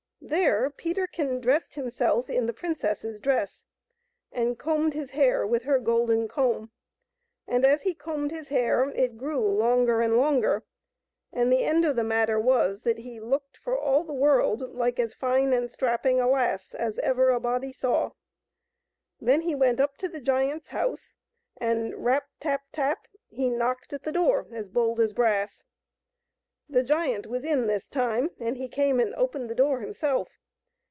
There 0.23 0.69
Peterkin 0.69 1.41
dressed 1.41 1.73
himself 1.75 2.29
in 2.29 2.45
the 2.45 2.53
princess's 2.53 3.19
dress, 3.19 3.63
and 4.31 4.57
combed 4.57 4.93
his 4.93 5.11
hair 5.11 5.45
with 5.47 5.63
her 5.63 5.77
golden 5.79 6.27
comb; 6.29 6.71
and 7.47 7.65
as 7.65 7.81
he 7.81 7.93
combed 7.95 8.31
his 8.31 8.47
hair 8.49 8.89
it 8.91 9.17
grew 9.17 9.39
longer 9.41 9.99
and 9.99 10.15
longer, 10.15 10.63
and 11.33 11.51
the 11.51 11.65
end 11.65 11.83
of 11.85 11.95
the 11.97 12.03
matter 12.05 12.39
was 12.39 12.83
that 12.83 12.99
he 12.99 13.19
looked 13.19 13.57
for 13.57 13.77
all 13.77 14.03
the 14.05 14.13
world 14.13 14.73
like 14.73 14.99
as 14.99 15.13
fine 15.15 15.51
and 15.53 15.69
strapping 15.71 16.21
a 16.21 16.29
lass 16.29 16.73
as 16.75 16.97
ever 16.99 17.29
a 17.31 17.39
body 17.39 17.73
saw. 17.73 18.11
Then 19.19 19.41
he 19.41 19.55
went 19.55 19.81
up 19.81 19.97
to 19.97 20.07
the 20.07 20.21
giant's 20.21 20.67
house, 20.67 21.15
and— 21.57 21.95
rap! 22.05 22.29
tap! 22.39 22.61
tap!— 22.71 23.07
he 23.27 23.49
knocked 23.49 23.91
at 23.91 24.03
the 24.03 24.11
door 24.13 24.45
as 24.51 24.69
bold 24.69 24.99
as 25.01 25.11
brass. 25.13 25.63
The 26.69 26.83
giant 26.83 27.27
was 27.27 27.43
in 27.43 27.67
this 27.67 27.89
time, 27.89 28.29
and 28.39 28.55
he 28.55 28.69
came 28.69 29.01
and 29.01 29.13
opened 29.15 29.49
the 29.49 29.55
door 29.55 29.81
himself. 29.81 30.29